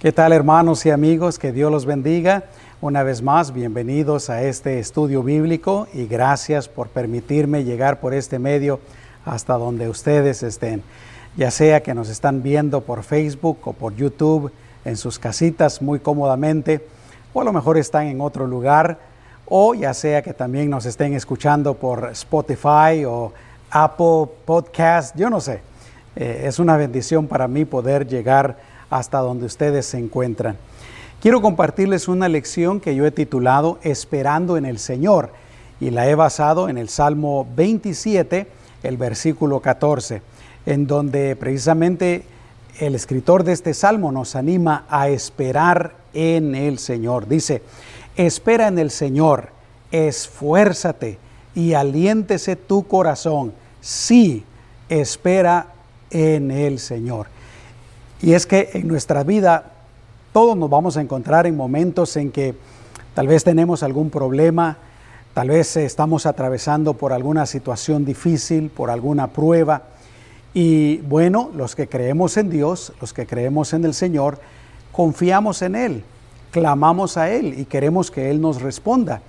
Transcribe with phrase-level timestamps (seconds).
[0.00, 1.38] ¿Qué tal hermanos y amigos?
[1.38, 2.44] Que Dios los bendiga.
[2.80, 8.38] Una vez más, bienvenidos a este estudio bíblico y gracias por permitirme llegar por este
[8.38, 8.80] medio
[9.26, 10.82] hasta donde ustedes estén.
[11.36, 14.50] Ya sea que nos están viendo por Facebook o por YouTube
[14.86, 16.82] en sus casitas muy cómodamente,
[17.34, 19.00] o a lo mejor están en otro lugar,
[19.44, 23.34] o ya sea que también nos estén escuchando por Spotify o
[23.70, 25.60] Apple Podcast, yo no sé.
[26.16, 30.56] Eh, es una bendición para mí poder llegar hasta donde ustedes se encuentran.
[31.20, 35.30] Quiero compartirles una lección que yo he titulado Esperando en el Señor
[35.80, 38.46] y la he basado en el Salmo 27,
[38.82, 40.22] el versículo 14,
[40.66, 42.24] en donde precisamente
[42.78, 47.28] el escritor de este salmo nos anima a esperar en el Señor.
[47.28, 47.62] Dice,
[48.16, 49.50] espera en el Señor,
[49.90, 51.18] esfuérzate
[51.54, 53.52] y aliéntese tu corazón.
[53.80, 54.44] Sí,
[54.88, 55.68] espera
[56.10, 57.26] en el Señor.
[58.22, 59.72] Y es que en nuestra vida
[60.32, 62.54] todos nos vamos a encontrar en momentos en que
[63.14, 64.76] tal vez tenemos algún problema,
[65.32, 69.84] tal vez estamos atravesando por alguna situación difícil, por alguna prueba.
[70.52, 74.38] Y bueno, los que creemos en Dios, los que creemos en el Señor,
[74.92, 76.04] confiamos en Él,
[76.50, 79.22] clamamos a Él y queremos que Él nos responda.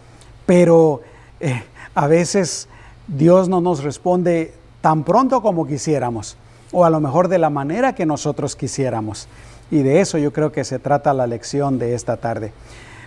[0.45, 1.02] Pero
[1.39, 1.64] eh,
[1.95, 2.67] a veces
[3.08, 6.36] Dios no nos responde tan pronto como quisiéramos
[6.72, 9.27] o a lo mejor de la manera que nosotros quisiéramos.
[9.69, 12.52] Y de eso yo creo que se trata la lección de esta tarde.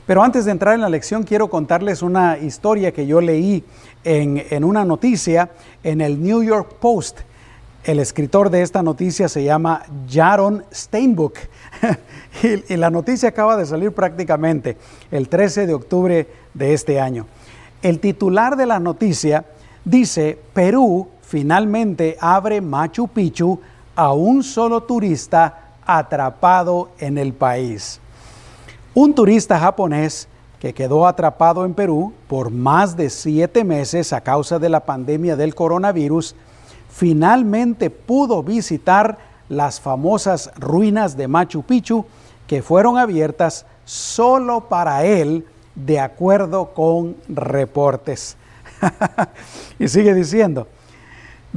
[0.06, 3.64] Pero antes de entrar en la lección, quiero contarles una historia que yo leí
[4.04, 5.50] en, una noticia
[5.82, 7.20] en el New York Post.
[7.84, 11.38] El escritor de esta noticia se llama Jaron Steinbuck.
[12.42, 14.76] y, y la noticia acaba de salir prácticamente
[15.10, 17.26] el 13 de octubre de este año.
[17.80, 19.46] El titular de la noticia
[19.84, 23.58] dice, Perú finalmente abre Machu Picchu
[23.96, 27.98] a un solo turista atrapado en el país.
[28.94, 30.28] Un turista japonés
[30.60, 35.34] que quedó atrapado en Perú por más de siete meses a causa de la pandemia
[35.34, 36.36] del coronavirus,
[36.88, 39.18] finalmente pudo visitar
[39.48, 42.04] las famosas ruinas de Machu Picchu
[42.46, 48.36] que fueron abiertas solo para él, de acuerdo con reportes.
[49.80, 50.68] y sigue diciendo,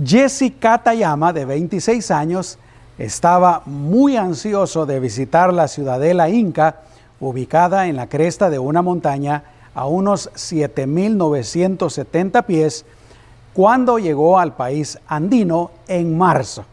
[0.03, 2.59] Jesse Katayama, de 26 años,
[2.99, 6.81] estaba muy ansioso de visitar la ciudadela inca,
[7.19, 9.43] ubicada en la cresta de una montaña
[9.73, 12.85] a unos 7.970 pies,
[13.53, 16.63] cuando llegó al país andino en marzo.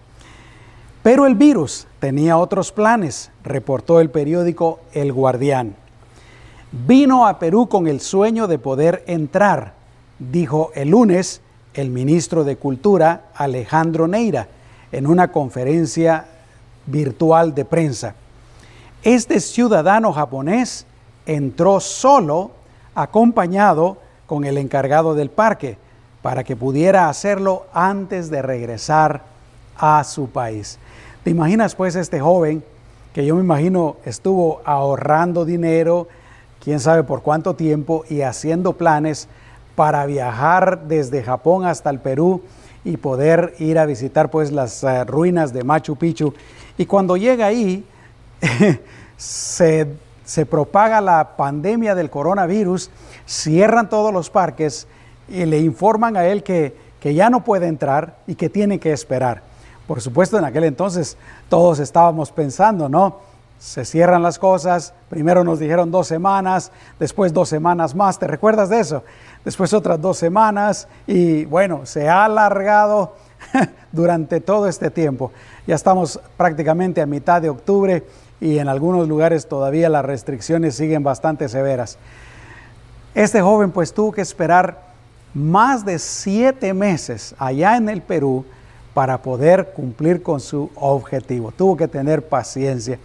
[1.03, 5.77] Pero el virus tenía otros planes, reportó el periódico El Guardián.
[6.73, 9.73] Vino a Perú con el sueño de poder entrar,
[10.19, 11.41] dijo el lunes
[11.75, 14.49] el ministro de Cultura Alejandro Neira
[14.93, 16.27] en una conferencia
[16.87, 18.15] virtual de prensa.
[19.03, 20.87] Este ciudadano japonés
[21.27, 22.53] entró solo
[22.95, 25.77] acompañado con el encargado del parque
[26.23, 29.23] para que pudiera hacerlo antes de regresar
[29.77, 30.79] a su país.
[31.23, 32.65] ¿Te imaginas pues este joven
[33.13, 36.09] que yo me imagino estuvo ahorrando dinero,
[36.63, 39.29] quién sabe por cuánto tiempo y haciendo planes
[39.75, 42.43] para viajar desde Japón hasta el Perú
[42.85, 46.35] y poder ir a visitar pues las eh, ruinas de Machu Picchu.
[46.77, 47.85] Y cuando llega ahí,
[49.17, 49.89] se,
[50.25, 52.91] se propaga la pandemia del coronavirus,
[53.27, 54.87] cierran todos los parques
[55.29, 58.93] y le informan a él que, que ya no puede entrar y que tiene que
[58.93, 59.43] esperar.
[59.87, 61.17] Por supuesto, en aquel entonces
[61.49, 63.19] todos estábamos pensando, ¿no?
[63.59, 68.69] Se cierran las cosas, primero nos dijeron dos semanas, después dos semanas más, ¿te recuerdas
[68.69, 69.03] de eso?
[69.45, 73.15] después otras dos semanas y bueno, se ha alargado
[73.93, 75.33] durante todo este tiempo.
[75.67, 78.05] Ya estamos prácticamente a mitad de octubre
[78.41, 81.99] y en algunos lugares todavía las restricciones siguen bastante severas.
[83.15, 84.95] Este joven pues tuvo que esperar
[85.35, 88.45] más de siete meses allá en el Perú
[88.93, 91.53] para poder cumplir con su objetivo.
[91.53, 92.99] Tuvo que tener paciencia.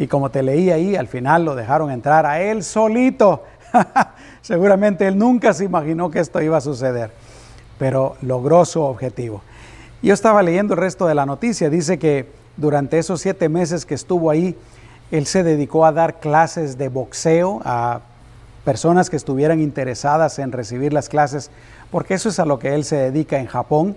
[0.00, 3.44] Y como te leí ahí, al final lo dejaron entrar a él solito
[4.42, 7.10] Seguramente él nunca se imaginó que esto iba a suceder,
[7.78, 9.42] pero logró su objetivo.
[10.02, 12.26] Yo estaba leyendo el resto de la noticia, dice que
[12.56, 14.56] durante esos siete meses que estuvo ahí,
[15.10, 18.00] él se dedicó a dar clases de boxeo a
[18.64, 21.50] personas que estuvieran interesadas en recibir las clases,
[21.90, 23.96] porque eso es a lo que él se dedica en Japón.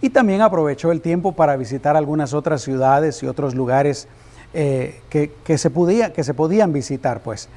[0.00, 4.08] Y también aprovechó el tiempo para visitar algunas otras ciudades y otros lugares
[4.54, 7.48] eh, que, se podía, que se podían visitar, pues.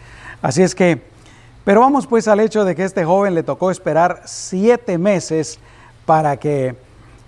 [0.42, 1.14] Así es que
[1.64, 5.60] pero vamos pues al hecho de que este joven le tocó esperar siete meses
[6.06, 6.76] para que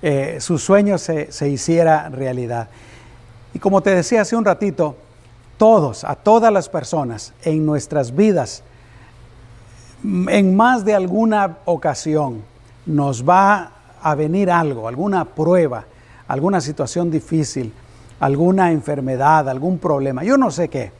[0.02, 2.68] eh, su sueño se, se hiciera realidad.
[3.54, 4.98] Y como te decía hace un ratito,
[5.58, 8.64] todos, a todas las personas en nuestras vidas,
[10.04, 12.44] en más de alguna ocasión
[12.86, 13.72] nos va
[14.02, 15.86] a venir algo, alguna prueba,
[16.28, 17.72] alguna situación difícil,
[18.20, 20.92] alguna enfermedad, algún problema, yo no sé qué,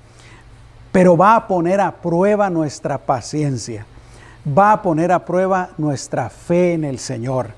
[0.92, 3.86] pero va a poner a prueba nuestra paciencia,
[4.46, 7.50] va a poner a prueba nuestra fe en el Señor.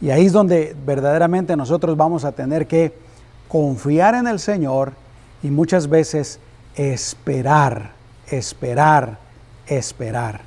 [0.00, 2.92] Y ahí es donde verdaderamente nosotros vamos a tener que
[3.48, 4.92] confiar en el Señor
[5.42, 6.40] y muchas veces
[6.74, 7.92] esperar,
[8.26, 9.18] esperar,
[9.66, 10.40] esperar.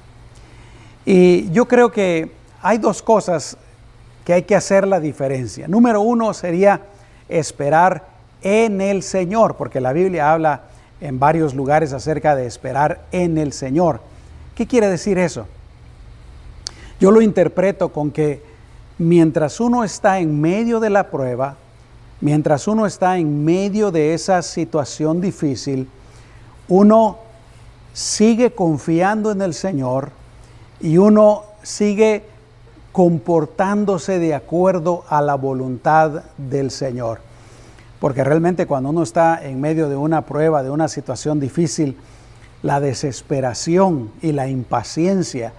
[1.05, 2.31] Y yo creo que
[2.61, 3.57] hay dos cosas
[4.25, 5.67] que hay que hacer la diferencia.
[5.67, 6.81] Número uno sería
[7.29, 8.14] esperar
[8.45, 10.61] en el Señor, porque la Biblia habla
[11.01, 14.01] en varios lugares acerca de esperar en el Señor.
[14.53, 15.47] ¿Qué quiere decir eso?
[16.99, 18.43] Yo lo interpreto con que
[18.99, 21.55] mientras uno está en medio de la prueba,
[22.21, 25.89] mientras uno está en medio de esa situación difícil,
[26.67, 27.17] uno
[27.93, 30.11] sigue confiando en el Señor
[30.79, 32.23] y uno sigue
[32.91, 37.19] comportándose de acuerdo a la voluntad del Señor.
[38.05, 41.97] Porque realmente cuando uno está en medio de una prueba, de una situación difícil,
[42.61, 45.53] la desesperación y la impaciencia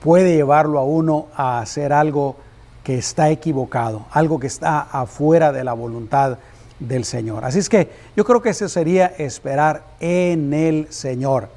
[0.00, 2.36] puede llevarlo a uno a hacer algo
[2.84, 6.38] que está equivocado, algo que está afuera de la voluntad
[6.78, 7.44] del Señor.
[7.44, 11.48] Así es que yo creo que eso sería esperar en el Señor.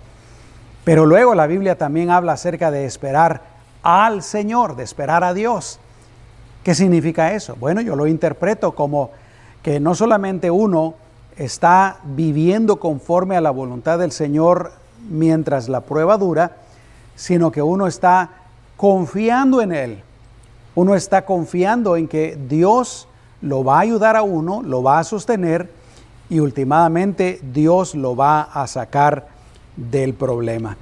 [0.84, 3.44] Pero luego la Biblia también habla acerca de esperar
[3.84, 5.80] al Señor, de esperar a Dios.
[6.64, 7.56] ¿Qué significa eso?
[7.60, 9.12] Bueno, yo lo interpreto como
[9.68, 10.94] que no solamente uno
[11.36, 14.72] está viviendo conforme a la voluntad del Señor
[15.10, 16.56] mientras la prueba dura,
[17.18, 18.30] sino que uno está
[18.78, 20.04] confiando en Él.
[20.74, 23.10] Uno está confiando en que Dios
[23.42, 25.69] lo va a ayudar a uno, lo va a sostener
[26.30, 29.28] y últimamente Dios lo va a sacar
[29.75, 30.78] del problema.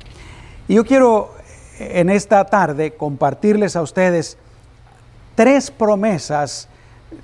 [0.68, 1.32] Y yo quiero
[1.80, 4.38] en esta tarde compartirles a ustedes
[5.34, 6.68] tres promesas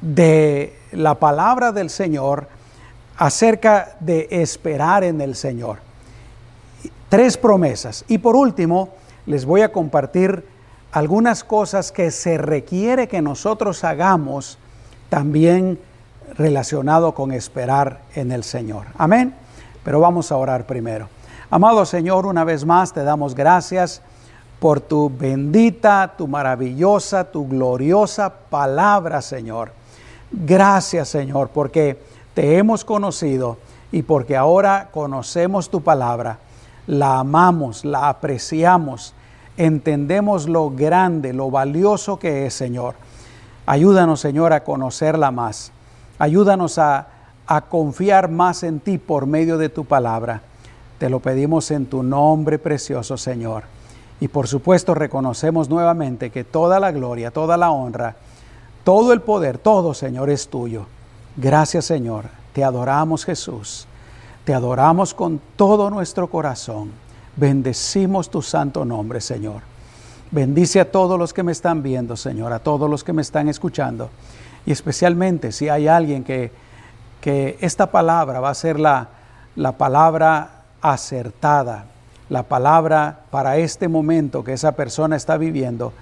[0.02, 2.48] de la palabra del Señor
[3.18, 5.78] acerca de esperar en el Señor.
[7.10, 8.06] Tres promesas.
[8.08, 8.90] Y por último,
[9.26, 10.46] les voy a compartir
[10.92, 14.58] algunas cosas que se requiere que nosotros hagamos
[15.10, 15.80] también
[16.38, 18.88] relacionado con esperar en el Señor.
[18.98, 19.34] Amén.
[19.84, 21.10] Pero vamos a orar primero.
[21.50, 24.02] Amado Señor, una vez más te damos gracias
[24.60, 29.72] por tu bendita, tu maravillosa, tu gloriosa palabra, Señor.
[30.32, 32.00] Gracias, Señor, porque
[32.34, 33.58] te hemos conocido
[33.92, 36.40] y porque ahora conocemos tu palabra.
[36.88, 39.14] La amamos, la apreciamos,
[39.58, 42.96] entendemos lo grande, lo valioso que es, Señor.
[43.66, 45.72] Ayúdanos, Señor, a conocerla más.
[46.18, 47.08] Ayúdanos a,
[47.46, 50.42] a confiar más en ti por medio de tu palabra.
[50.98, 53.64] Te lo pedimos en tu nombre precioso, Señor.
[54.22, 58.16] Y por supuesto reconocemos nuevamente que toda la gloria, toda la honra,
[58.84, 60.86] todo el poder, todo, Señor, es tuyo.
[61.38, 62.26] Gracias, Señor.
[62.54, 63.88] Te adoramos, Jesús.
[64.44, 66.92] Te adoramos con todo nuestro corazón.
[67.36, 69.62] Bendecimos tu santo nombre, Señor.
[70.32, 73.50] Bendice a todos los que me están viendo, Señor, a todos los que me están
[73.50, 74.10] escuchando.
[74.66, 76.52] Y especialmente si hay alguien que,
[77.20, 79.10] que esta palabra va a ser la,
[79.56, 81.86] la palabra acertada,
[82.30, 85.94] la palabra para este momento que esa persona está viviendo,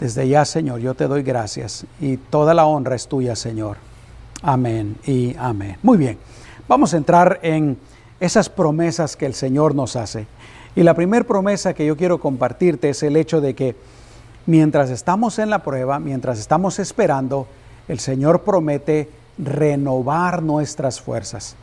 [0.00, 3.78] desde ya, Señor, yo te doy gracias y toda la honra es tuya, Señor.
[4.42, 5.76] Amén y amén.
[5.82, 6.18] Muy bien,
[6.68, 7.76] vamos a entrar en
[8.20, 10.26] esas promesas que el Señor nos hace.
[10.76, 13.74] Y la primera promesa que yo quiero compartirte es el hecho de que
[14.46, 17.48] mientras estamos en la prueba, mientras estamos esperando,
[17.88, 21.56] el Señor promete renovar nuestras fuerzas.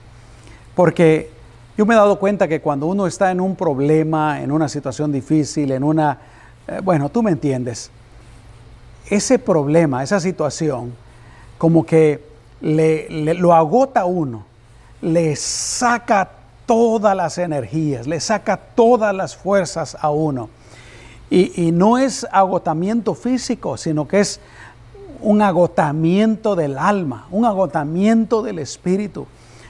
[0.75, 1.30] Porque
[1.77, 5.12] yo me he dado cuenta que cuando uno está en un problema, en una situación
[5.12, 6.18] difícil, en una,
[6.68, 7.92] eh, bueno, tú me entiendes,
[9.09, 10.93] ese problema, esa situación,
[11.57, 12.24] como que
[12.62, 14.43] le, lo agota a uno,
[15.01, 16.29] le saca
[16.65, 20.50] todas las energías, le saca todas las fuerzas a uno.
[21.29, 24.39] Y, y no es agotamiento físico, sino que es
[25.21, 29.27] un agotamiento del alma, un agotamiento del espíritu,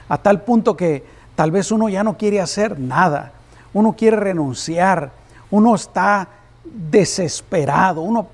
[0.08, 3.32] a tal punto que Tal vez uno ya no quiere hacer nada,
[3.74, 5.10] uno quiere renunciar,
[5.50, 6.28] uno está
[6.64, 8.26] desesperado, uno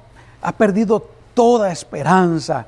[0.42, 2.66] ha perdido toda esperanza.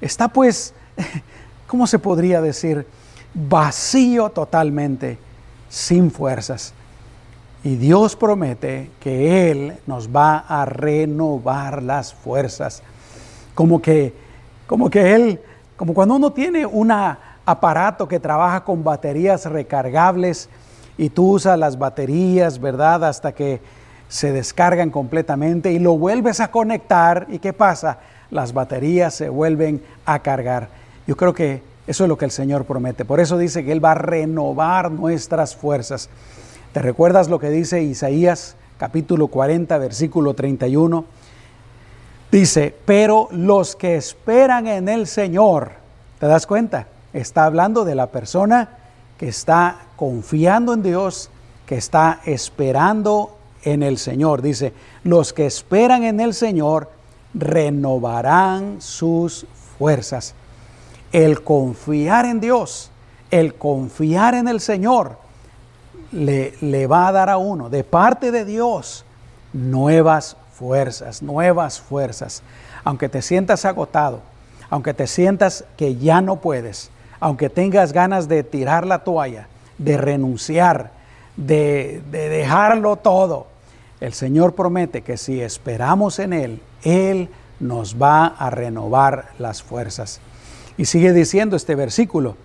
[0.00, 0.72] Está pues,
[1.66, 2.86] ¿cómo se podría decir?
[3.34, 5.18] Vacío totalmente,
[5.68, 6.72] sin fuerzas.
[7.64, 12.82] Y Dios promete que Él nos va a renovar las fuerzas.
[13.54, 14.14] Como que,
[14.66, 15.40] como que Él,
[15.76, 20.48] como cuando uno tiene una, aparato que trabaja con baterías recargables
[20.98, 23.04] y tú usas las baterías, ¿verdad?
[23.04, 23.60] Hasta que
[24.08, 27.98] se descargan completamente y lo vuelves a conectar y ¿qué pasa?
[28.30, 30.68] Las baterías se vuelven a cargar.
[31.06, 33.04] Yo creo que eso es lo que el Señor promete.
[33.04, 36.08] Por eso dice que Él va a renovar nuestras fuerzas.
[36.72, 41.04] ¿Te recuerdas lo que dice Isaías capítulo 40, versículo 31?
[42.30, 45.72] Dice, pero los que esperan en el Señor,
[46.18, 46.88] ¿te das cuenta?
[47.12, 48.68] Está hablando de la persona
[49.16, 51.30] que está confiando en Dios,
[51.66, 54.42] que está esperando en el Señor.
[54.42, 54.72] Dice,
[55.04, 56.90] los que esperan en el Señor
[57.34, 59.46] renovarán sus
[59.78, 60.34] fuerzas.
[61.12, 62.90] El confiar en Dios,
[63.30, 65.18] el confiar en el Señor,
[66.12, 69.04] le, le va a dar a uno, de parte de Dios,
[69.52, 72.42] nuevas fuerzas, nuevas fuerzas.
[72.84, 74.20] Aunque te sientas agotado,
[74.70, 79.48] aunque te sientas que ya no puedes, aunque tengas ganas de tirar la toalla,
[79.78, 80.90] de renunciar,
[81.36, 83.46] de, dejarlo todo,
[84.00, 87.28] el Señor promete que si esperamos en Él, Él
[87.60, 90.20] nos va a renovar las fuerzas.
[90.76, 92.36] Y sigue diciendo este versículo,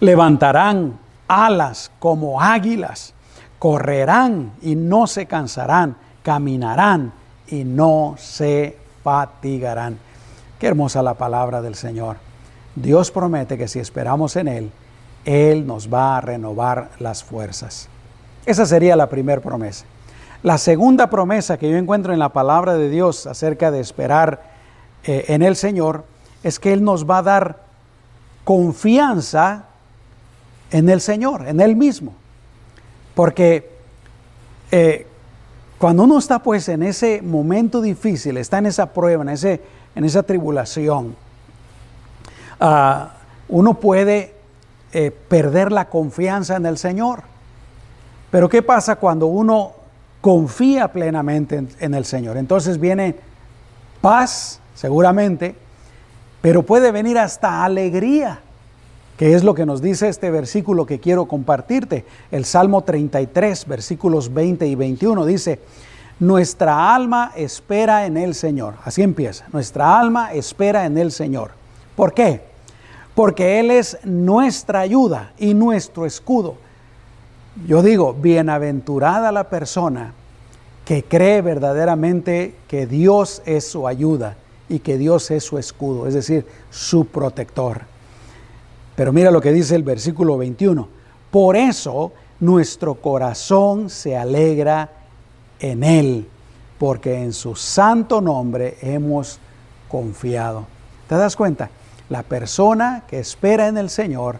[0.00, 0.98] levantarán
[1.28, 3.14] alas como águilas,
[3.58, 7.12] correrán y no se cansarán, caminarán
[7.48, 9.98] y no se fatigarán.
[10.58, 12.16] Qué hermosa la palabra del Señor.
[12.74, 14.72] Dios promete que si esperamos en Él,
[15.24, 17.88] Él nos va a renovar las fuerzas.
[18.46, 19.84] Esa sería la primera promesa.
[20.42, 24.42] La segunda promesa que yo encuentro en la palabra de Dios acerca de esperar
[25.04, 26.04] eh, en el Señor
[26.42, 27.58] es que Él nos va a dar
[28.44, 29.64] confianza
[30.70, 32.14] en el Señor, en Él mismo.
[33.14, 33.70] Porque
[34.70, 35.06] eh,
[35.78, 39.60] cuando uno está pues en ese momento difícil, está en esa prueba, en, ese,
[39.94, 41.14] en esa tribulación,
[42.60, 43.12] Ah,
[43.48, 44.34] uno puede
[44.92, 47.22] eh, perder la confianza en el Señor.
[48.30, 49.72] Pero ¿qué pasa cuando uno
[50.20, 52.36] confía plenamente en, el Señor?
[52.36, 53.16] Entonces viene
[54.00, 55.54] paz, seguramente,
[56.40, 58.40] pero puede venir hasta alegría,
[59.16, 62.04] que es lo que nos dice este versículo que quiero compartirte.
[62.30, 65.60] El Salmo 33, versículos 20 y 21 dice,
[66.18, 68.74] nuestra alma espera en el Señor.
[68.84, 71.52] Así empieza, nuestra alma espera en el Señor.
[71.96, 72.49] ¿Por qué?
[73.20, 76.54] Porque Él es nuestra ayuda y nuestro escudo.
[77.66, 80.14] Yo digo, bienaventurada la persona
[80.86, 84.38] que cree verdaderamente que Dios es su ayuda
[84.70, 87.82] y que Dios es su escudo, es decir, su protector.
[88.96, 90.88] Pero mira lo que dice el versículo 21.
[91.30, 94.92] Por eso nuestro corazón se alegra
[95.58, 96.26] en Él,
[96.78, 99.38] porque en su santo nombre hemos
[99.90, 100.64] confiado.
[101.06, 101.68] ¿Te das cuenta?
[102.10, 104.36] La persona que espera en el Señor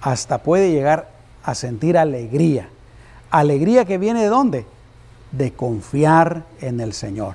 [0.00, 1.10] hasta puede llegar
[1.44, 2.70] a sentir alegría.
[3.30, 4.66] Alegría que viene de dónde?
[5.30, 7.34] De confiar en el Señor.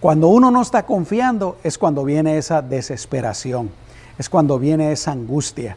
[0.00, 3.70] Cuando uno no está confiando es cuando viene esa desesperación,
[4.18, 5.76] es cuando viene esa angustia.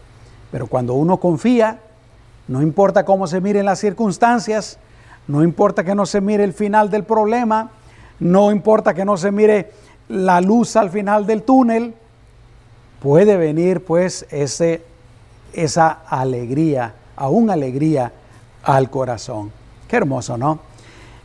[0.52, 1.80] Pero cuando uno confía,
[2.48, 4.80] no importa cómo se miren las circunstancias,
[5.28, 7.70] no importa que no se mire el final del problema,
[8.20, 9.72] no importa que no se mire
[10.10, 11.94] la luz al final del túnel,
[13.08, 14.82] puede venir pues ese,
[15.54, 18.12] esa alegría, aún alegría
[18.64, 19.50] al corazón.
[19.88, 20.60] Qué hermoso, ¿no?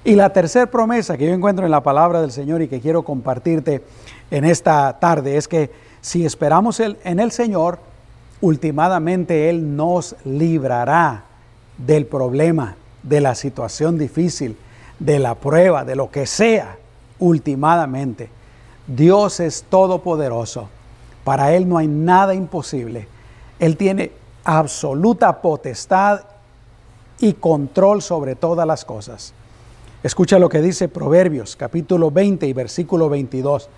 [0.04, 3.02] Y la tercera promesa que yo encuentro en la palabra del Señor y que quiero
[3.02, 3.82] compartirte
[4.30, 7.80] en esta tarde es que si esperamos en el Señor,
[8.40, 11.24] últimamente Él nos librará
[11.78, 14.56] del problema, de la situación difícil,
[15.00, 16.76] de la prueba, de lo que sea,
[17.18, 18.28] últimamente.
[18.86, 20.68] Dios es todopoderoso
[21.24, 23.08] para Él no hay nada imposible.
[23.58, 24.12] Él tiene
[24.44, 26.22] absoluta potestad
[27.18, 29.32] y control sobre todas las cosas.
[30.02, 33.68] Escucha lo que dice Proverbios capítulo 20 y versículo 22.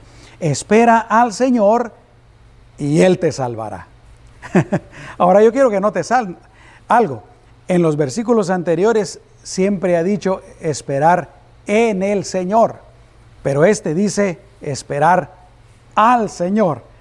[0.40, 1.92] Espera al Señor
[2.78, 3.88] y Él te salvará.
[5.18, 6.10] Ahora yo quiero que notes
[6.88, 7.22] algo.
[7.68, 11.30] En los versículos anteriores siempre ha dicho esperar
[11.66, 12.76] en el Señor,
[13.42, 15.34] pero este dice esperar
[15.94, 16.93] al Señor.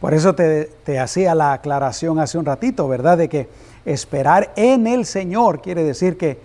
[0.00, 3.18] Por eso te, hacía la aclaración hace un ratito, ¿verdad?
[3.18, 3.48] De que
[3.84, 6.38] esperar en el Señor quiere decir que,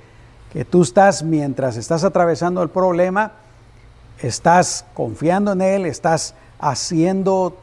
[0.51, 3.31] que tú estás, mientras estás atravesando el problema,
[4.21, 7.57] estás confiando en Él, estás haciendo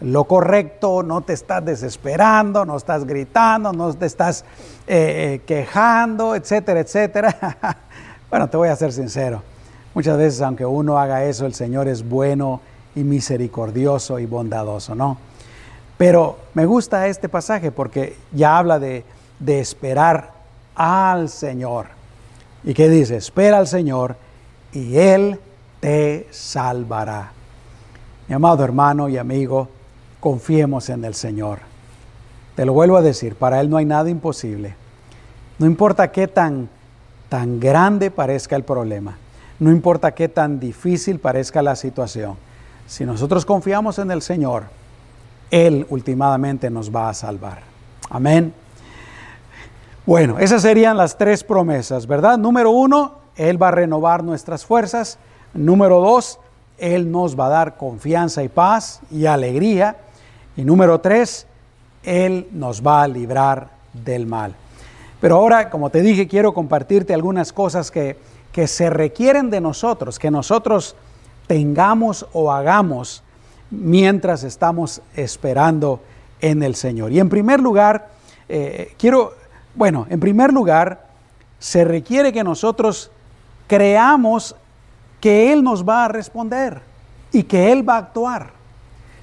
[0.00, 4.44] lo correcto, no te estás desesperando, no estás gritando, no te estás
[4.86, 7.78] eh, eh, quejando, etcétera, etcétera.
[8.30, 9.42] bueno, te voy a ser sincero.
[9.94, 12.60] Muchas veces, aunque uno haga eso, el Señor es bueno
[12.94, 15.18] y misericordioso y bondadoso, ¿no?
[15.96, 19.04] Pero me gusta este pasaje porque ya habla de,
[19.38, 20.32] de esperar
[20.74, 21.86] al Señor.
[22.64, 23.16] ¿Y qué dice?
[23.16, 24.16] Espera al Señor
[24.72, 25.38] y Él
[25.80, 27.32] te salvará.
[28.26, 29.68] Mi amado hermano y amigo,
[30.20, 31.58] confiemos en el Señor.
[32.56, 34.74] Te lo vuelvo a decir, para Él no hay nada imposible.
[35.58, 36.68] No importa qué tan,
[37.28, 39.18] tan grande parezca el problema,
[39.60, 42.36] no importa qué tan difícil parezca la situación,
[42.86, 44.64] si nosotros confiamos en el Señor,
[45.54, 47.60] Él últimamente nos va a salvar.
[48.10, 48.52] Amén.
[50.04, 52.38] Bueno, esas serían las tres promesas, ¿verdad?
[52.38, 55.16] Número uno, Él va a renovar nuestras fuerzas.
[55.52, 56.40] Número dos,
[56.76, 59.98] Él nos va a dar confianza y paz y alegría.
[60.56, 61.46] Y número tres,
[62.02, 64.56] Él nos va a librar del mal.
[65.20, 68.18] Pero ahora, como te dije, quiero compartirte algunas cosas que,
[68.50, 70.96] que se requieren de nosotros, que nosotros
[71.46, 73.22] tengamos o hagamos
[73.80, 76.00] mientras estamos esperando
[76.40, 77.12] en el Señor.
[77.12, 78.08] Y en primer lugar,
[78.48, 79.34] eh, quiero,
[79.74, 81.06] bueno, en primer lugar,
[81.58, 83.10] se requiere que nosotros
[83.66, 84.54] creamos
[85.20, 86.82] que Él nos va a responder
[87.32, 88.50] y que Él va a actuar.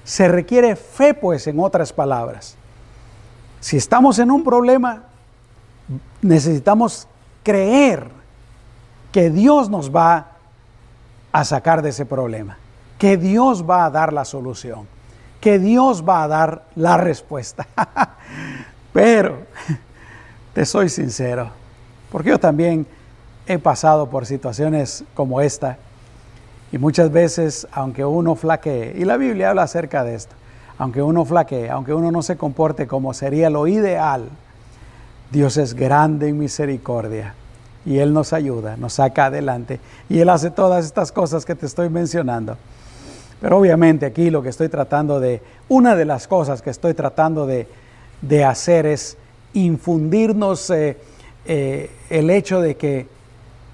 [0.04, 2.56] Se requiere fe, pues, en otras palabras.
[3.60, 5.04] Si estamos en un problema,
[6.20, 7.06] necesitamos
[7.44, 8.08] creer
[9.12, 10.32] que Dios nos va
[11.30, 12.58] a sacar de ese problema,
[13.02, 14.86] que Dios va a dar la solución,
[15.40, 17.66] que Dios va a dar la respuesta.
[18.92, 19.38] Pero,
[20.54, 21.50] te soy sincero,
[22.12, 22.86] porque yo también
[23.48, 25.78] he pasado por situaciones como esta
[26.70, 30.36] y muchas veces, aunque uno flaquee, y la Biblia habla acerca de esto,
[30.78, 34.28] aunque uno flaquee, aunque uno no se comporte como sería lo ideal,
[35.32, 37.34] Dios es grande en misericordia
[37.84, 41.66] y Él nos ayuda, nos saca adelante y Él hace todas estas cosas que te
[41.66, 42.56] estoy mencionando.
[43.42, 47.44] Pero obviamente aquí lo que estoy tratando de, una de las cosas que estoy tratando
[47.44, 47.66] de,
[48.44, 49.16] hacer es
[49.52, 50.96] infundirnos eh,
[51.44, 53.08] eh, el hecho de que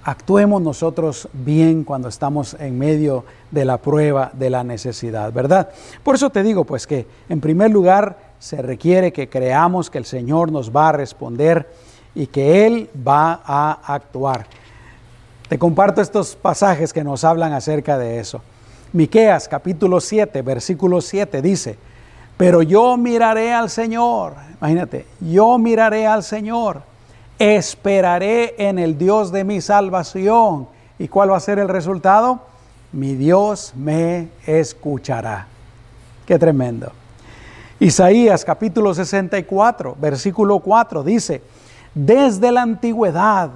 [0.03, 5.69] actuemos nosotros bien cuando estamos en medio de la prueba de la necesidad, ¿verdad?
[6.01, 10.05] Por eso te digo pues que en primer lugar se requiere que creamos que el
[10.05, 11.69] Señor nos va a responder
[12.15, 14.47] y que Él va a actuar.
[15.47, 18.41] Te comparto estos pasajes que nos hablan acerca de eso.
[18.91, 21.77] Miqueas capítulo 7, versículo 7 dice,
[22.37, 26.81] "Pero yo miraré al Señor." Imagínate, "Yo miraré al Señor.
[27.37, 32.41] Esperaré en el Dios de mi salvación." ¿Y cuál va a ser el resultado?
[32.91, 35.45] Mi Dios me escuchará.
[36.25, 36.91] Qué tremendo.
[37.79, 41.41] Isaías capítulo 64, versículo 4 dice,
[41.93, 43.49] desde la antigüedad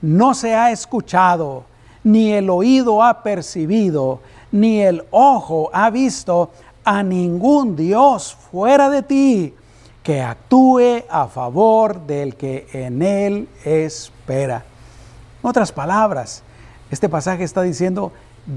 [0.00, 1.64] no se ha escuchado,
[2.02, 4.20] ni el oído ha percibido,
[4.52, 6.50] ni el ojo ha visto
[6.84, 9.54] a ningún Dios fuera de ti
[10.02, 14.64] que actúe a favor del que en él espera.
[15.42, 16.42] En otras palabras,
[16.90, 18.12] este pasaje está diciendo,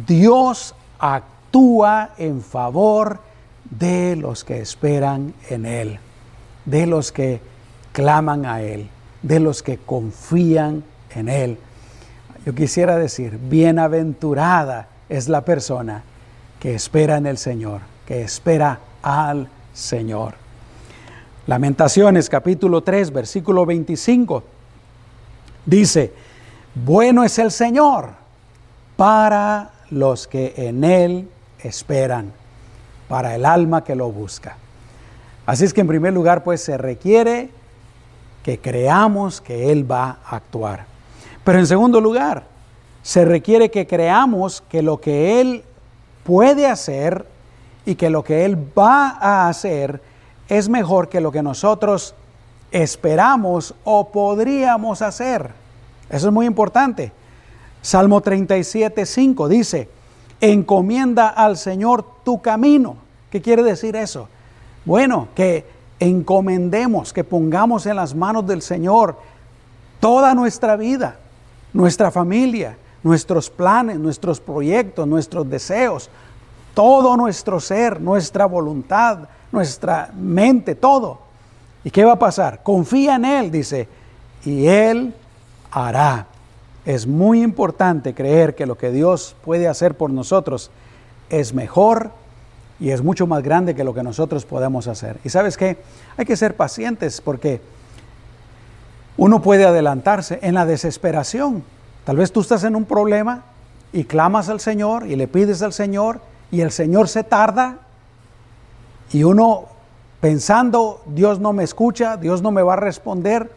[0.07, 3.19] Dios actúa en favor
[3.69, 5.99] de los que esperan en Él,
[6.65, 7.41] de los que
[7.91, 8.89] claman a Él,
[9.23, 10.83] de los que confían
[11.15, 11.57] en Él.
[12.45, 16.03] Yo quisiera decir, bienaventurada es la persona
[16.59, 20.35] que espera en el Señor, que espera al Señor.
[21.47, 24.43] Lamentaciones capítulo 3, versículo 25,
[25.65, 26.13] dice,
[26.75, 28.11] bueno es el Señor
[28.95, 31.27] para los que en Él
[31.63, 32.31] esperan
[33.07, 34.55] para el alma que lo busca.
[35.45, 37.49] Así es que en primer lugar, pues se requiere
[38.43, 40.85] que creamos que Él va a actuar.
[41.43, 42.43] Pero en segundo lugar,
[43.01, 45.63] se requiere que creamos que lo que Él
[46.23, 47.25] puede hacer
[47.85, 50.01] y que lo que Él va a hacer
[50.47, 52.15] es mejor que lo que nosotros
[52.71, 55.51] esperamos o podríamos hacer.
[56.09, 57.11] Eso es muy importante.
[57.81, 59.89] Salmo 37, 5 dice,
[60.41, 62.97] encomienda al Señor tu camino.
[63.31, 64.27] ¿Qué quiere decir eso?
[64.85, 65.65] Bueno, que
[65.99, 69.17] encomendemos, que pongamos en las manos del Señor
[69.99, 71.17] toda nuestra vida,
[71.73, 76.09] nuestra familia, nuestros planes, nuestros proyectos, nuestros deseos,
[76.73, 81.19] todo nuestro ser, nuestra voluntad, nuestra mente, todo.
[81.83, 82.61] ¿Y qué va a pasar?
[82.63, 83.87] Confía en Él, dice,
[84.45, 85.13] y Él
[85.71, 86.27] hará.
[86.85, 90.71] Es muy importante creer que lo que Dios puede hacer por nosotros
[91.29, 92.11] es mejor
[92.79, 95.17] y es mucho más grande que lo que nosotros podemos hacer.
[95.23, 95.77] Y sabes qué?
[96.17, 97.61] Hay que ser pacientes porque
[99.17, 101.63] uno puede adelantarse en la desesperación.
[102.05, 103.43] Tal vez tú estás en un problema
[103.91, 107.79] y clamas al Señor y le pides al Señor y el Señor se tarda
[109.11, 109.65] y uno
[110.21, 113.51] pensando, Dios no me escucha, Dios no me va a responder,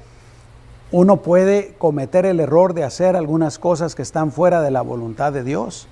[0.90, 5.33] uno puede cometer el error de hacer algunas cosas que están fuera de la voluntad
[5.33, 5.88] de Dios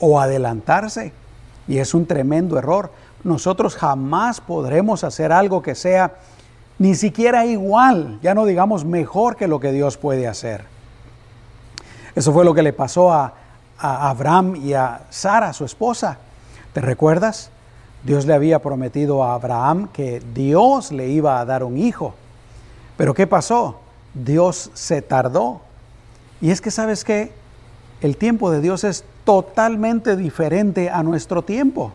[0.00, 1.12] o adelantarse.
[1.66, 2.90] Y es un tremendo error.
[3.24, 6.14] Nosotros jamás podremos hacer algo que sea
[6.78, 10.64] ni siquiera igual, ya no digamos mejor que lo que Dios puede hacer.
[12.18, 13.32] Eso fue lo que le pasó a,
[13.78, 16.18] Abraham y a Sara, su esposa.
[16.72, 17.50] ¿Te recuerdas?
[18.02, 22.16] Dios le había prometido a Abraham que Dios le iba a dar un hijo.
[22.96, 23.78] Pero ¿qué pasó?
[24.14, 25.60] Dios se tardó.
[26.40, 27.30] Y es que sabes que
[28.00, 31.92] el tiempo de Dios es totalmente diferente a nuestro tiempo.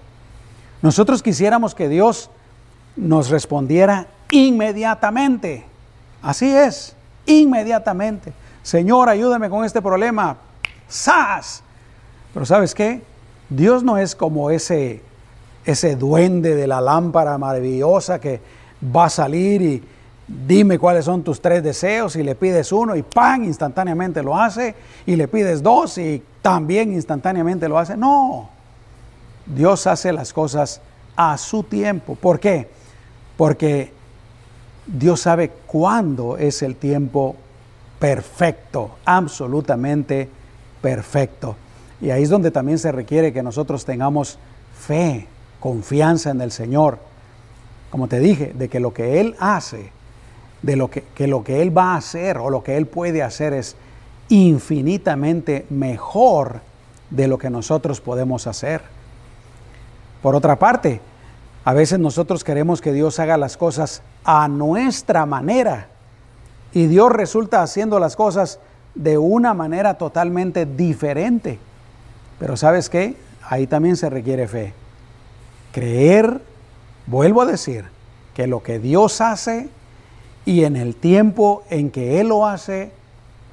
[0.81, 2.29] Nosotros quisiéramos que Dios
[2.95, 5.65] nos respondiera inmediatamente.
[6.21, 8.31] Así es, inmediatamente.
[8.63, 10.37] Señor, ayúdame con este problema.
[10.87, 11.61] ¡Sas!
[12.33, 13.01] Pero ¿sabes qué?
[13.49, 15.01] Dios no es como ese,
[15.65, 18.39] ese duende de la lámpara maravillosa que
[18.83, 19.83] va a salir y
[20.27, 23.43] dime cuáles son tus tres deseos y le pides uno y ¡pam!
[23.43, 27.97] instantáneamente lo hace y le pides dos y también instantáneamente lo hace.
[27.97, 28.49] No,
[29.45, 30.81] Dios hace las cosas
[31.15, 32.15] a su tiempo.
[32.15, 32.69] ¿Por qué?
[33.37, 33.91] Porque
[34.87, 37.35] Dios sabe cuándo es el tiempo
[38.03, 40.27] perfecto, absolutamente
[40.81, 41.55] perfecto.
[42.01, 44.37] Y ahí es donde también se requiere que nosotros tengamos
[44.77, 45.25] fe,
[45.61, 46.97] confianza en el Señor.
[47.89, 49.91] Como te dije, de que lo que Él hace,
[50.61, 53.23] de lo que, que lo que Él va a hacer o lo que Él puede
[53.23, 53.77] hacer es
[54.27, 56.59] infinitamente mejor
[57.09, 58.81] de lo que nosotros podemos hacer.
[60.21, 60.99] Por otra parte,
[61.63, 65.92] a veces nosotros queremos que Dios haga las cosas a nuestra manera
[66.73, 68.59] y Dios resulta haciendo las cosas
[68.95, 71.59] de una manera totalmente diferente.
[72.39, 73.15] Pero sabes qué?
[73.47, 74.73] Ahí también se requiere fe.
[75.71, 76.41] Creer,
[77.05, 77.85] vuelvo a decir,
[78.33, 79.69] que lo que Dios hace
[80.45, 82.91] y en el tiempo en que Él lo hace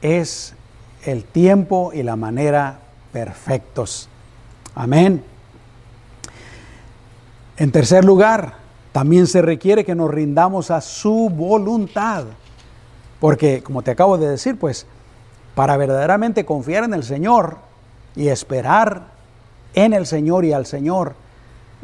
[0.02, 0.54] es
[1.04, 2.80] el tiempo y la manera
[3.12, 4.08] perfectos.
[4.74, 5.22] Amén.
[7.56, 8.54] En tercer lugar,
[8.92, 12.24] también se requiere que nos rindamos a su voluntad.
[13.20, 14.86] Porque, como te acabo de decir, pues,
[15.54, 17.58] para verdaderamente confiar en el Señor
[18.16, 19.08] y esperar
[19.74, 21.14] en el Señor y al Señor,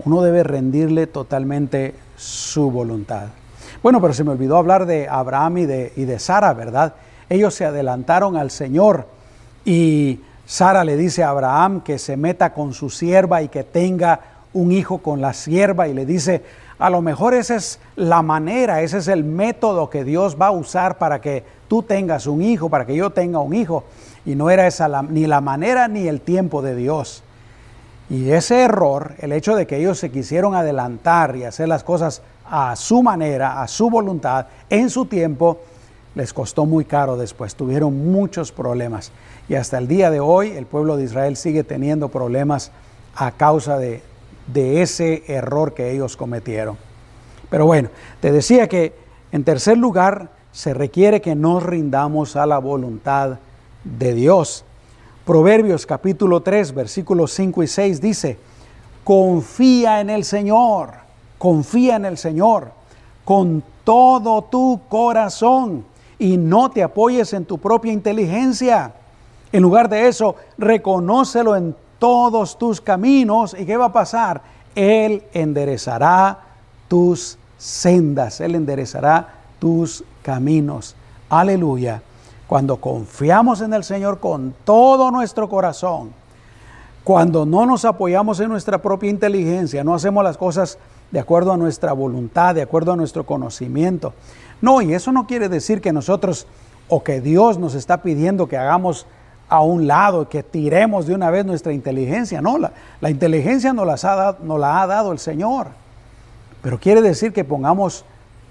[0.05, 3.29] uno debe rendirle totalmente su voluntad.
[3.83, 6.95] Bueno, pero se me olvidó hablar de Abraham y de, y de Sara, ¿verdad?
[7.29, 9.07] Ellos se adelantaron al Señor
[9.65, 14.21] y Sara le dice a Abraham que se meta con su sierva y que tenga
[14.53, 16.43] un hijo con la sierva y le dice,
[16.79, 20.51] a lo mejor esa es la manera, ese es el método que Dios va a
[20.51, 23.85] usar para que tú tengas un hijo, para que yo tenga un hijo.
[24.27, 27.23] Y no era esa ni la manera ni el tiempo de Dios.
[28.11, 32.23] Y ese error, el hecho de que ellos se quisieron adelantar y hacer las cosas
[32.49, 35.59] a su manera, a su voluntad, en su tiempo,
[36.15, 39.13] les costó muy caro después, tuvieron muchos problemas.
[39.49, 42.71] Y hasta el día de hoy el pueblo de Israel sigue teniendo problemas
[43.15, 44.03] a causa de,
[44.47, 46.77] de ese error que ellos cometieron.
[47.51, 47.89] Pero bueno,
[48.21, 48.95] te decía que
[49.33, 53.39] en tercer lugar se requiere que nos rindamos a la voluntad
[53.85, 54.65] de Dios.
[55.25, 58.39] Proverbios capítulo 3, versículos 5 y 6 dice,
[59.05, 60.91] confía en el Señor,
[61.39, 62.71] confía en el Señor
[63.25, 65.85] con todo tu corazón
[66.19, 68.95] y no te apoyes en tu propia inteligencia.
[69.53, 73.57] En lugar de eso, reconócelo en todos tus caminos.
[73.59, 74.43] ¿Y qué va a pasar?
[74.75, 76.39] Él enderezará
[76.89, 80.95] tus sendas, Él enderezará tus caminos.
[81.29, 82.03] Aleluya.
[82.47, 86.13] Cuando confiamos en el Señor con todo nuestro corazón,
[87.03, 90.79] cuando no nos apoyamos en nuestra propia inteligencia, no hacemos las cosas
[91.11, 94.13] de acuerdo a nuestra voluntad, de acuerdo a nuestro conocimiento.
[94.61, 96.47] No, y eso no quiere decir que nosotros
[96.89, 99.07] o que Dios nos está pidiendo que hagamos
[99.49, 102.41] a un lado, que tiremos de una vez nuestra inteligencia.
[102.41, 105.69] No, la, la inteligencia nos, las ha la ha dado el Señor.
[106.63, 108.05] Pero quiere decir que pongamos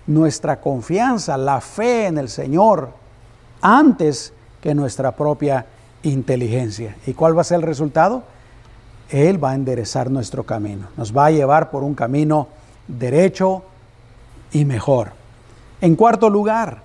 [0.07, 2.91] nuestra confianza, la fe en el Señor,
[3.61, 5.65] antes que nuestra propia
[6.03, 6.95] inteligencia.
[7.05, 8.23] ¿Y cuál va a ser el resultado?
[9.09, 12.47] Él va a enderezar nuestro camino, nos va a llevar por un camino
[12.87, 13.63] derecho
[14.51, 15.11] y mejor.
[15.81, 16.81] En cuarto lugar,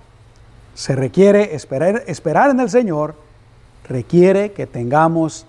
[0.73, 3.15] se requiere esperar, esperar en el Señor
[3.91, 5.45] requiere que tengamos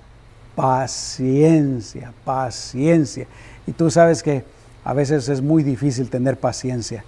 [0.54, 3.26] paciencia, paciencia.
[3.66, 4.44] Y tú sabes que
[4.84, 7.04] a veces es muy difícil tener paciencia,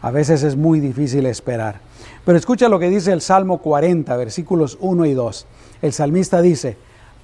[0.00, 1.80] a veces es muy difícil esperar.
[2.24, 5.46] Pero escucha lo que dice el Salmo 40, versículos 1 y 2.
[5.82, 6.76] El salmista dice,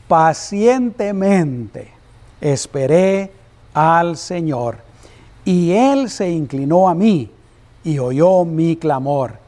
[0.06, 1.88] pacientemente
[2.40, 3.32] esperé
[3.74, 4.78] al Señor
[5.44, 7.30] y él se inclinó a mí
[7.84, 9.47] y oyó mi clamor.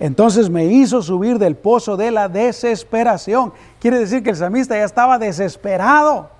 [0.00, 3.52] Entonces me hizo subir del pozo de la desesperación.
[3.80, 6.30] Quiere decir que el samista ya estaba desesperado,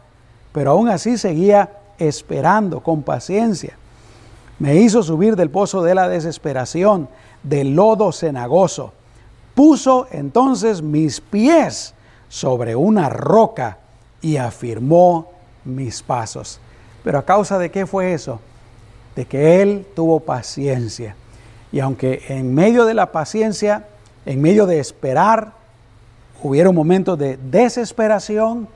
[0.52, 3.76] pero aún así seguía esperando con paciencia.
[4.58, 7.08] Me hizo subir del pozo de la desesperación,
[7.42, 8.92] del lodo cenagoso.
[9.54, 11.94] Puso entonces mis pies
[12.28, 13.78] sobre una roca
[14.20, 15.30] y afirmó
[15.64, 16.60] mis pasos.
[17.04, 18.40] Pero a causa de qué fue eso?
[19.14, 21.14] De que él tuvo paciencia.
[21.74, 23.88] Y aunque en medio de la paciencia,
[24.26, 25.54] en medio de esperar,
[26.40, 28.68] hubieron momentos de desesperación,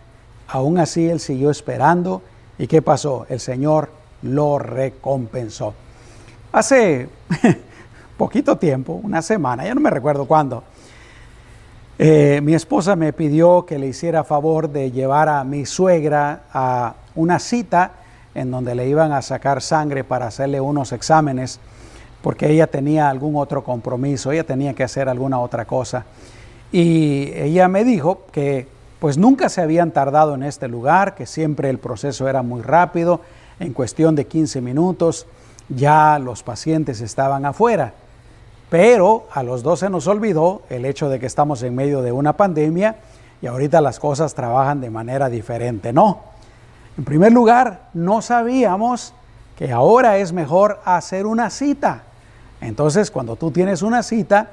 [0.48, 2.22] aún así él siguió esperando.
[2.58, 3.24] ¿Y qué pasó?
[3.28, 3.90] El Señor
[4.22, 5.74] lo recompensó.
[6.50, 7.08] Hace
[8.18, 10.64] poquito tiempo, una semana, ya no me recuerdo cuándo,
[12.00, 16.94] eh, mi esposa me pidió que le hiciera favor de llevar a mi suegra a
[17.14, 17.92] una cita
[18.34, 21.60] en donde le iban a sacar sangre para hacerle unos exámenes,
[22.28, 26.04] porque ella tenía algún otro compromiso, ella tenía que hacer alguna otra cosa.
[26.70, 31.70] Y ella me dijo que pues nunca se habían tardado en este lugar, que siempre
[31.70, 33.22] el proceso era muy rápido,
[33.58, 35.26] en cuestión de 15 minutos
[35.70, 37.94] ya los pacientes estaban afuera.
[38.68, 42.12] Pero a los dos se nos olvidó el hecho de que estamos en medio de
[42.12, 42.96] una pandemia
[43.40, 45.94] y ahorita las cosas trabajan de manera diferente.
[45.94, 46.24] No.
[46.98, 49.14] En primer lugar, no sabíamos
[49.56, 52.02] que ahora es mejor hacer una cita.
[52.60, 54.50] Entonces, cuando tú tienes una cita,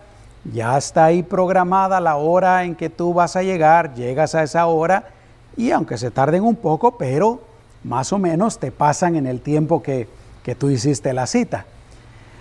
[0.53, 4.65] ya está ahí programada la hora en que tú vas a llegar, llegas a esa
[4.67, 5.05] hora
[5.57, 7.41] y aunque se tarden un poco, pero
[7.83, 10.07] más o menos te pasan en el tiempo que,
[10.43, 11.65] que tú hiciste la cita.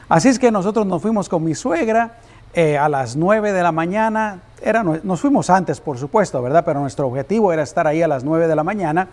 [0.09, 2.19] Así es que nosotros nos fuimos con mi suegra
[2.53, 4.43] eh, a las 9 de la mañana.
[4.63, 6.65] Era, nos fuimos antes, por supuesto, ¿verdad?
[6.65, 9.09] Pero nuestro objetivo era estar ahí a las 9 de la mañana.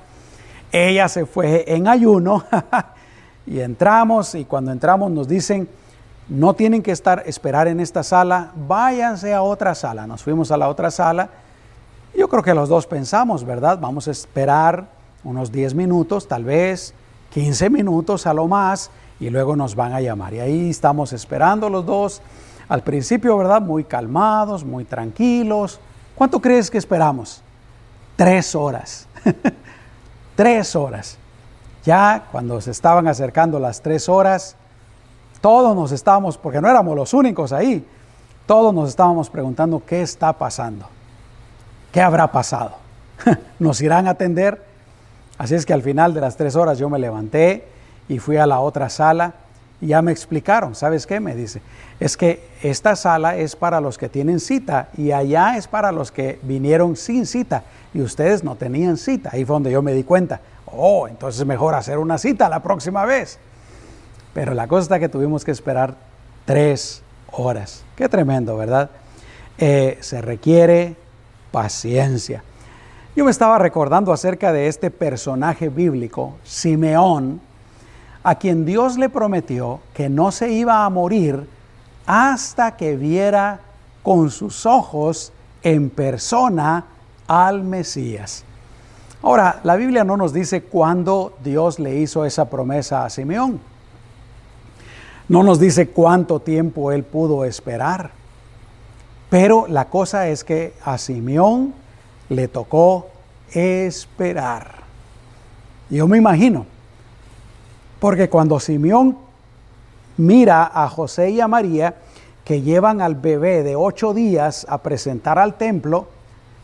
[0.72, 2.44] Ella se fue en ayuno
[3.46, 5.68] y entramos y cuando entramos nos dicen,
[6.30, 10.08] no tienen que estar, esperar en esta sala, váyanse a otra sala.
[10.08, 11.30] Nos fuimos a la otra sala.
[12.16, 13.80] Yo creo que los dos pensamos, ¿verdad?
[13.80, 14.88] Vamos a esperar
[15.24, 16.94] unos 10 minutos, tal vez
[17.32, 20.34] 15 minutos a lo más y luego nos van a llamar.
[20.34, 22.22] Y ahí estamos esperando los dos.
[22.68, 23.62] Al principio, ¿verdad?
[23.62, 25.80] Muy calmados, muy tranquilos.
[26.16, 27.42] ¿Cuánto crees que esperamos?
[28.16, 29.08] Tres horas.
[30.36, 31.18] tres horas.
[31.84, 34.56] Ya cuando se estaban acercando las tres horas,
[35.42, 37.86] todos nos estábamos, porque no éramos los únicos ahí,
[38.46, 40.86] todos nos estábamos preguntando qué está pasando.
[41.92, 42.76] ¿Qué habrá pasado?
[43.60, 44.64] ¿Nos irán a atender?
[45.38, 47.68] Así es que al final de las tres horas yo me levanté
[48.08, 49.34] y fui a la otra sala
[49.82, 51.20] y ya me explicaron, ¿sabes qué?
[51.20, 51.62] Me dice,
[52.00, 56.12] es que esta sala es para los que tienen cita y allá es para los
[56.12, 59.32] que vinieron sin cita y ustedes no tenían cita.
[59.34, 62.62] Ahí fue donde yo me di cuenta, oh, entonces es mejor hacer una cita la
[62.62, 63.40] próxima vez.
[64.34, 65.96] Pero la cosa que tuvimos que esperar
[66.46, 67.84] tres horas.
[67.96, 68.90] Qué tremendo, ¿verdad?
[69.58, 70.96] Eh, se requiere
[71.52, 72.44] paciencia.
[73.16, 77.42] Yo me estaba recordando acerca de este personaje bíblico, Simeón,
[78.24, 81.48] a quien Dios le prometió que no se iba a morir
[82.06, 83.60] hasta que viera
[84.02, 86.86] con sus ojos en persona
[87.28, 88.46] al Mesías.
[89.22, 93.60] Ahora, la Biblia no nos dice cuándo Dios le hizo esa promesa a Simeón.
[95.32, 98.12] No nos dice cuánto tiempo él pudo esperar.
[99.30, 101.74] Pero la cosa es que a Simeón
[102.28, 103.08] le tocó
[103.54, 104.82] esperar.
[105.90, 106.66] Yo me imagino,
[108.02, 109.20] porque cuando Simeón
[110.18, 111.96] mira a José y a María,
[112.44, 116.10] que llevan al bebé de ocho días a presentar al templo,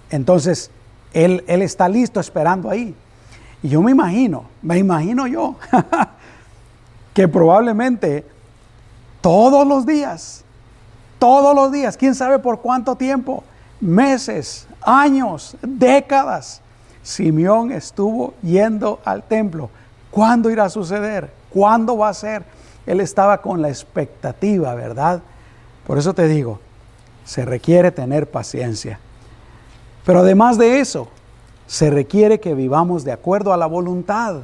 [0.10, 0.72] entonces
[1.14, 2.94] él, él está listo esperando ahí.
[3.64, 5.56] Y yo me imagino, me imagino yo,
[7.14, 8.26] que probablemente
[9.28, 10.46] todos los días,
[11.20, 13.44] todos los días, quién sabe por cuánto tiempo,
[13.82, 16.62] meses, años, décadas,
[17.04, 19.70] Simeón estuvo yendo al templo
[20.12, 21.30] ¿Cuándo irá a suceder?
[21.50, 22.46] ¿Cuándo va a ser?
[22.86, 25.22] Él estaba con la expectativa, ¿verdad?
[25.86, 26.62] Por eso te digo,
[27.26, 28.98] se requiere tener paciencia.
[30.06, 31.10] Pero además de eso,
[31.66, 34.38] se requiere que vivamos de acuerdo a la voluntad,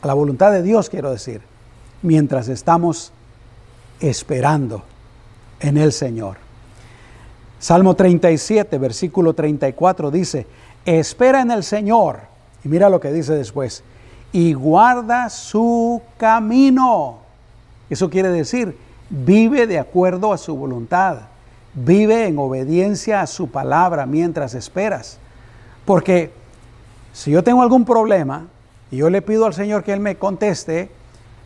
[0.00, 1.42] a la voluntad de Dios quiero decir,
[2.00, 3.12] mientras estamos
[4.02, 4.82] esperando
[5.60, 6.36] en el Señor.
[7.58, 10.46] Salmo 37, versículo 34 dice,
[10.84, 12.20] espera en el Señor.
[12.64, 13.84] Y mira lo que dice después,
[14.32, 17.18] y guarda su camino.
[17.88, 18.76] Eso quiere decir,
[19.10, 21.18] vive de acuerdo a su voluntad,
[21.74, 25.18] vive en obediencia a su palabra mientras esperas.
[25.84, 26.32] Porque
[27.12, 28.46] si yo tengo algún problema
[28.90, 30.90] y yo le pido al Señor que Él me conteste,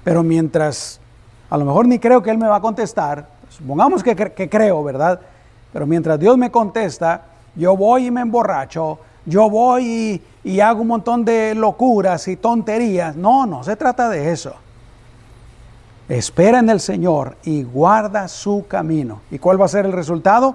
[0.05, 1.01] pero mientras
[1.49, 3.27] A lo mejor ni creo que Él me va a contestar.
[3.49, 5.21] Supongamos que, que creo, ¿verdad?
[5.73, 7.23] Pero mientras Dios me contesta,
[7.55, 12.37] yo voy y me emborracho, yo voy y, y hago un montón de locuras y
[12.37, 13.17] tonterías.
[13.17, 14.55] No, no se trata de eso.
[16.09, 19.23] Espera en el Señor y guarda su camino.
[19.31, 20.55] ¿Y cuál va a ser el resultado?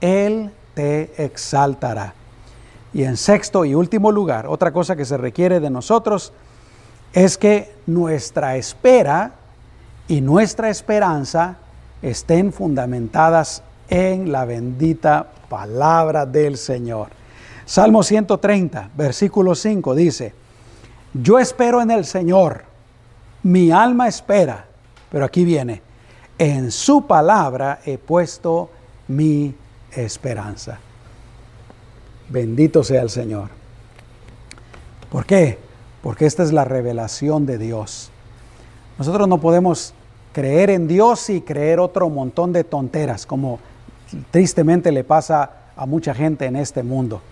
[0.00, 2.14] Él te exaltará.
[2.94, 6.32] Y en sexto y último lugar, otra cosa que se requiere de nosotros
[7.12, 9.32] es que nuestra espera
[10.08, 11.56] y nuestra esperanza
[12.02, 17.08] estén fundamentadas en la bendita palabra del Señor.
[17.64, 20.34] Salmo 130, versículo 5 dice,
[21.14, 22.64] yo espero en el Señor,
[23.42, 24.66] mi alma espera
[25.10, 25.82] pero aquí viene,
[26.38, 28.70] en su palabra he puesto
[29.08, 29.54] mi
[29.92, 30.78] esperanza.
[32.28, 33.48] Bendito sea el Señor.
[35.10, 35.58] ¿Por qué?
[36.02, 38.10] Porque esta es la revelación de Dios.
[38.98, 39.94] Nosotros no podemos
[40.36, 43.58] creer en Dios y creer otro montón de tonteras, como
[44.30, 47.22] tristemente le pasa a mucha gente en este mundo.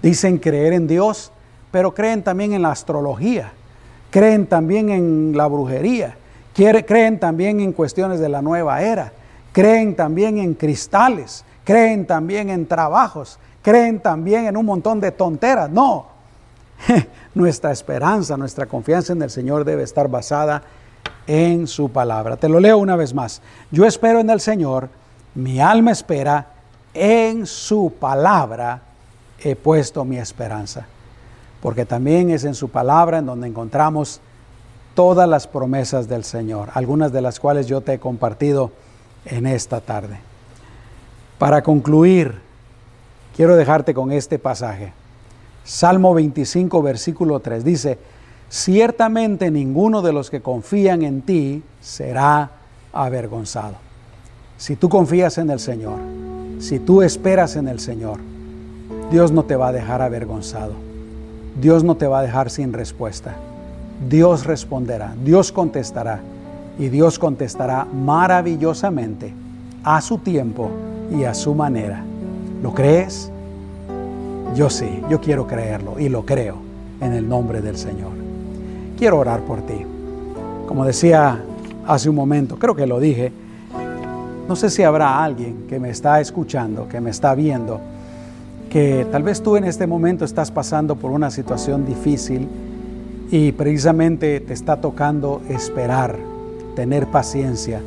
[0.00, 1.30] Dicen creer en Dios,
[1.70, 3.52] pero creen también en la astrología,
[4.10, 6.16] creen también en la brujería,
[6.54, 9.12] creen también en cuestiones de la nueva era,
[9.52, 15.68] creen también en cristales, creen también en trabajos, creen también en un montón de tonteras.
[15.68, 16.06] No,
[17.34, 20.83] nuestra esperanza, nuestra confianza en el Señor debe estar basada en
[21.66, 22.36] su palabra.
[22.36, 23.40] Te lo leo una vez más.
[23.70, 24.88] Yo espero en el Señor,
[25.34, 26.48] mi alma espera,
[26.92, 28.82] en su palabra
[29.42, 30.86] he puesto mi esperanza.
[31.62, 34.20] Porque también es en su palabra en donde encontramos
[34.94, 38.70] todas las promesas del Señor, algunas de las cuales yo te he compartido
[39.24, 40.18] en esta tarde.
[41.38, 42.40] Para concluir,
[43.34, 44.92] quiero dejarte con este pasaje.
[45.64, 47.98] Salmo 25, versículo 3 dice,
[48.48, 52.50] ciertamente ninguno de los que confían en ti será
[52.92, 53.74] avergonzado.
[54.56, 55.98] Si tú confías en el Señor,
[56.58, 58.20] si tú esperas en el Señor,
[59.10, 60.74] Dios no te va a dejar avergonzado.
[61.60, 63.36] Dios no te va a dejar sin respuesta.
[64.08, 66.20] Dios responderá, Dios contestará
[66.78, 69.32] y Dios contestará maravillosamente
[69.84, 70.70] a su tiempo
[71.12, 72.02] y a su manera.
[72.62, 73.30] ¿Lo crees?
[74.54, 76.56] Yo sí, yo quiero creerlo y lo creo
[77.00, 78.23] en el nombre del Señor.
[78.98, 79.84] Quiero orar por ti.
[80.66, 81.42] Como decía
[81.86, 83.32] hace un momento, creo que lo dije,
[84.48, 87.80] no sé si habrá alguien que me está escuchando, que me está viendo,
[88.70, 92.48] que tal vez tú en este momento estás pasando por una situación difícil
[93.30, 96.16] y precisamente te está tocando esperar,
[96.76, 97.80] tener paciencia,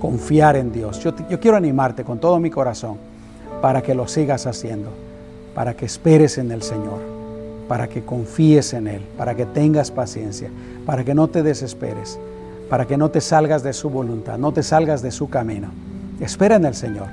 [0.00, 1.00] confiar en Dios.
[1.00, 2.96] Yo, quiero animarte con todo mi corazón
[3.60, 4.90] para que lo sigas haciendo,
[5.54, 7.00] para que esperes en el Señor,
[7.68, 10.50] para que confíes en Él, para que tengas paciencia,
[10.86, 12.18] para que no te desesperes,
[12.68, 15.68] para que no te salgas de su voluntad, no te salgas de su camino.
[16.20, 17.06] Espera en el Señor.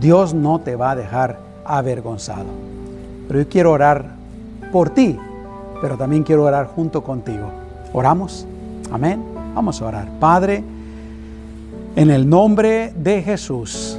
[0.00, 2.46] Dios no te va a dejar avergonzado.
[3.28, 4.06] Pero yo quiero orar
[4.72, 5.18] por ti
[5.80, 7.50] pero también quiero orar junto contigo.
[7.92, 8.46] ¿Oramos?
[8.90, 9.22] Amén.
[9.54, 10.08] Vamos a orar.
[10.20, 10.62] Padre,
[11.96, 13.98] en el nombre de Jesús,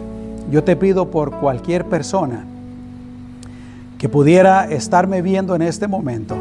[0.49, 2.45] yo te pido por cualquier persona
[4.01, 6.35] que pudiera estarme viendo en este momento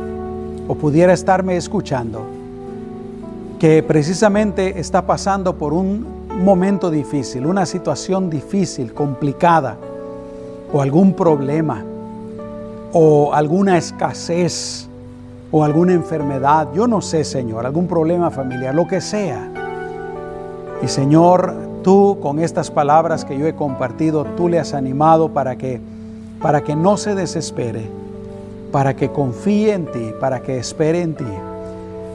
[0.66, 2.22] o pudiera estarme escuchando,
[3.58, 6.06] que precisamente está pasando por un
[6.42, 9.76] momento difícil, una situación difícil, complicada,
[10.72, 11.84] o algún problema,
[12.94, 14.88] o alguna escasez,
[15.52, 19.50] o alguna enfermedad, yo no sé, Señor, algún problema familiar, lo que sea.
[20.82, 25.56] Y Señor, tú con estas palabras que yo he compartido, tú le has animado para
[25.56, 25.89] que
[26.40, 27.88] para que no se desespere,
[28.72, 31.24] para que confíe en ti, para que espere en ti.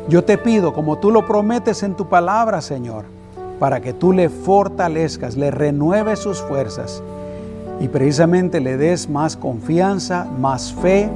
[0.09, 3.05] Yo te pido, como tú lo prometes en tu palabra, Señor,
[3.59, 7.01] para que tú le fortalezcas, le renueves sus fuerzas
[7.79, 11.09] y precisamente le des más confianza, más fe,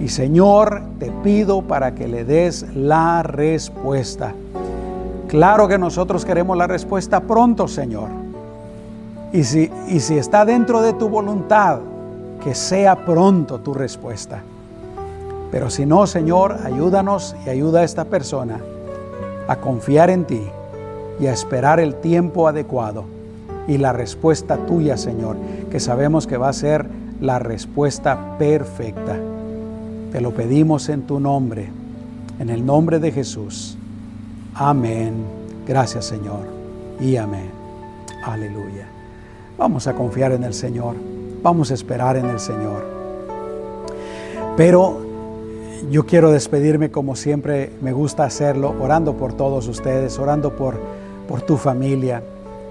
[0.00, 4.32] y Señor, te pido para que le des la respuesta.
[5.28, 8.08] Claro que nosotros queremos la respuesta pronto, Señor.
[9.32, 11.78] Y si, y si está dentro de tu voluntad,
[12.42, 14.42] que sea pronto tu respuesta.
[15.50, 18.58] Pero si no, Señor, ayúdanos y ayuda a esta persona
[19.48, 20.42] a confiar en ti
[21.20, 23.04] y a esperar el tiempo adecuado
[23.68, 25.36] y la respuesta tuya, Señor,
[25.70, 26.86] que sabemos que va a ser
[27.20, 29.16] la respuesta perfecta.
[30.10, 31.70] Te lo pedimos en tu nombre,
[32.38, 33.76] en el nombre de Jesús.
[34.54, 35.14] Amén.
[35.66, 36.40] Gracias Señor.
[37.00, 37.50] Y amén.
[38.24, 38.86] Aleluya.
[39.58, 41.11] Vamos a confiar en el Señor.
[41.42, 42.84] Vamos a esperar en el Señor.
[44.56, 45.00] Pero
[45.90, 50.78] yo quiero despedirme como siempre me gusta hacerlo, orando por todos ustedes, orando por,
[51.28, 52.22] por tu familia,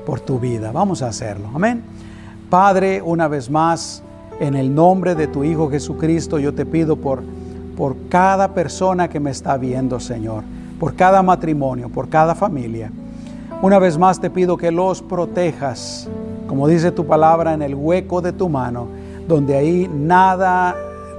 [0.06, 0.72] por tu vida.
[0.72, 1.50] Vamos a hacerlo.
[1.54, 1.84] Amén.
[2.50, 4.04] Padre, una vez más,
[4.40, 7.24] en el nombre de tu Hijo Jesucristo, yo te pido por,
[7.76, 10.44] por cada persona que me está viendo, Señor,
[10.80, 12.92] por cada matrimonio, por cada familia.
[13.62, 16.10] Una vez más te pido que los protejas,
[16.52, 18.88] como dice tu palabra, en el hueco de tu mano,
[19.26, 20.76] donde ahí nada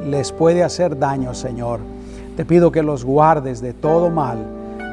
[0.06, 1.80] les puede hacer daño, Señor.
[2.36, 4.36] Te pido que los guardes de todo mal,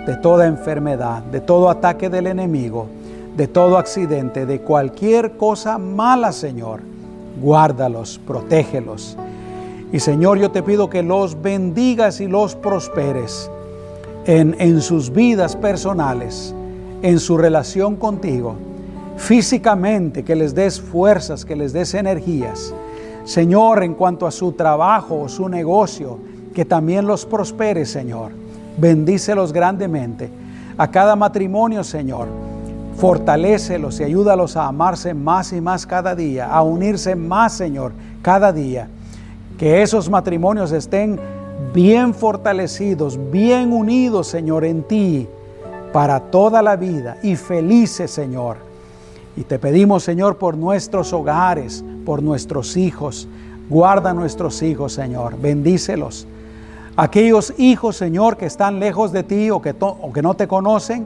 [0.08, 2.86] de toda enfermedad, de todo ataque del enemigo,
[3.36, 6.80] de todo accidente, de cualquier cosa mala, Señor.
[7.42, 9.18] Guárdalos, protégelos.
[9.92, 13.52] Y Señor, yo te pido que los bendigas y los prosperes
[14.24, 16.56] en, en sus vidas personales,
[17.02, 18.56] en su relación contigo,
[19.20, 22.74] físicamente, que les des fuerzas, que les des energías.
[23.26, 26.18] Señor, en cuanto a su trabajo o su negocio,
[26.54, 28.32] que también los prospere, Señor.
[28.78, 30.30] Bendícelos grandemente.
[30.78, 32.28] A cada matrimonio, Señor,
[32.96, 37.92] fortalécelos y ayúdalos a amarse más y más cada día, a unirse más, Señor,
[38.22, 38.88] cada día.
[39.58, 41.20] Que esos matrimonios estén
[41.74, 45.28] bien fortalecidos, bien unidos, Señor, en ti
[45.92, 48.69] para toda la vida y felices, Señor.
[49.36, 53.28] Y te pedimos, Señor, por nuestros hogares, por nuestros hijos.
[53.70, 55.40] Guarda a nuestros hijos, Señor.
[55.40, 56.28] Bendícelos.
[56.96, 61.06] Aquellos hijos, Señor, que están lejos de ti o que, o que no te conocen,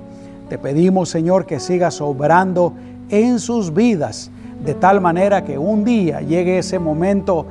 [0.49, 2.73] te pedimos, Señor, que sigas obrando
[3.09, 4.31] en sus vidas
[4.63, 7.45] de tal manera que un día llegue ese momento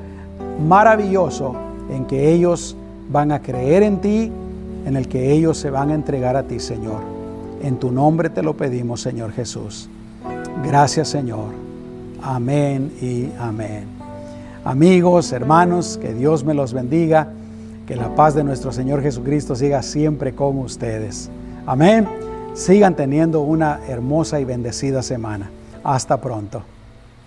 [0.66, 1.55] maravilloso
[1.91, 2.77] en que ellos
[3.11, 4.33] van a creer en ti,
[4.87, 7.01] en el que ellos se van a entregar a ti, Señor.
[7.62, 9.89] En tu nombre te lo pedimos, Señor Jesús.
[10.64, 11.50] Gracias, Señor.
[12.22, 13.86] Amén y amén.
[14.64, 17.28] Amigos, hermanos, que Dios me los bendiga.
[17.86, 21.30] Que la paz de nuestro Señor Jesucristo siga siempre con ustedes.
[21.66, 22.07] Amén.
[22.55, 25.50] Sigan teniendo una hermosa y bendecida semana.
[25.82, 26.62] Hasta pronto.